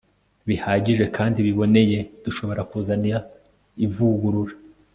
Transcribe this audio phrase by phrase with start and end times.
[0.47, 3.17] bihagije kandi biboneye dushobora kuzana
[3.85, 4.53] ivugurura